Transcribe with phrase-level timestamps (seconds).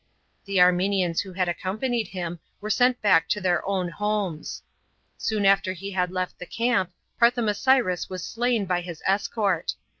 [0.45, 4.63] The Armenians who had accom, ani<d him were sent back to their own homes.
[5.15, 9.75] Soon alter lie had left the camp, Harthomasins was slain by his escort.